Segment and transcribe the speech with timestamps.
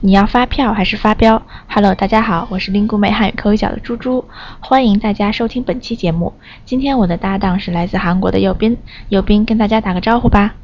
[0.00, 4.24] 你要发票还是发飙？Hello，大家好，我是林谷美汉语口语角的猪猪，
[4.60, 6.32] 欢迎大家收听本期节目。
[6.64, 10.54] 今天我的搭档是来自韩国的右斌，右斌跟大家打个招呼吧。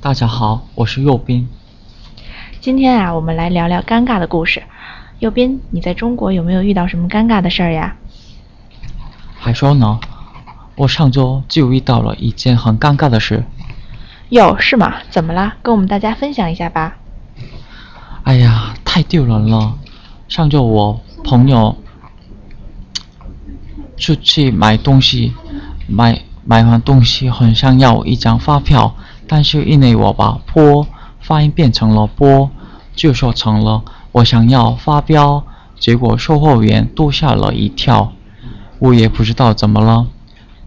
[0.00, 1.46] 大家好，我是右斌。
[2.58, 4.62] 今天啊，我们来聊聊尴尬的故事。
[5.18, 7.96] 右斌，你在中国有没有遇到什么尴尬的事儿呀？
[9.38, 10.00] 还说呢，
[10.76, 13.44] 我上周就遇到了一件很尴尬的事。
[14.30, 14.94] 哟，是吗？
[15.10, 15.52] 怎么了？
[15.62, 16.96] 跟我们大家分享一下吧。
[18.94, 19.74] 太丢人了！
[20.28, 21.76] 上周我朋友
[23.96, 25.34] 出去买东西，
[25.88, 28.94] 买买完东西很想要一张发票，
[29.26, 30.86] 但是因为我把“坡”
[31.20, 32.48] 发音变成了“波”，
[32.94, 35.44] 就说成了我想要发飙，
[35.76, 38.12] 结果售货员都吓了一跳。
[38.78, 40.06] 我也不知道怎么了，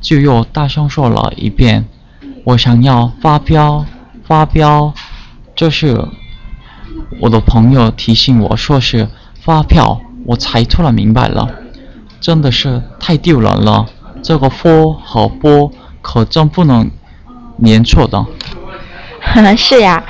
[0.01, 1.87] 就又大声说了一遍
[2.43, 3.85] ：“我想要发飙，
[4.25, 4.93] 发飙。”
[5.55, 6.09] 这是。
[7.19, 9.07] 我的朋友提醒我说是
[9.39, 11.49] 发票，我才突然明白了，
[12.19, 13.85] 真的是太丢人了。
[14.21, 15.71] 这个 “f” 和波
[16.01, 16.89] 可真不能
[17.57, 18.25] 连错的。
[19.55, 20.03] 是呀，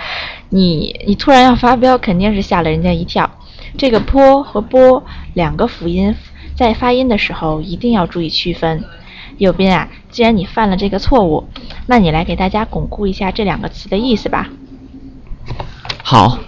[0.50, 3.30] 你你突然要发飙，肯定是吓了人家一跳。
[3.78, 5.04] 这个坡和波
[5.34, 6.16] 两个辅音，
[6.56, 8.84] 在发音的时候一定要注意区分。
[9.38, 11.48] 右边啊，既然你犯了这个错误，
[11.86, 14.50] 那你来给大家巩固一下这两个词的意思吧。
[16.02, 16.40] 好。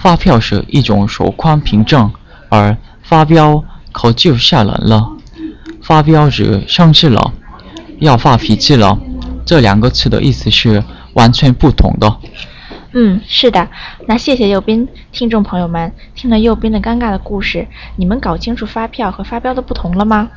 [0.00, 2.10] 发票是一种收款凭证，
[2.48, 3.62] 而发飙
[3.92, 5.10] 可就吓人了。
[5.82, 7.32] 发飙指生气了，
[7.98, 8.98] 要发脾气了，
[9.44, 12.16] 这两个词的意思是完全不同的。
[12.92, 13.68] 嗯，是的。
[14.06, 20.30] 那谢谢右斌，听众朋友们，听了右斌的尴尬的故事，你们搞清楚发票和发飙的不同了吗？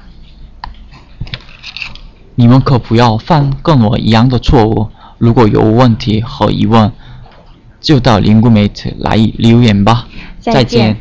[2.35, 4.89] 你们可不要犯跟我一样的错误。
[5.19, 6.91] 如果有问题和疑问，
[7.83, 10.07] 就到灵谷媒体来留言吧，
[10.39, 10.97] 再见。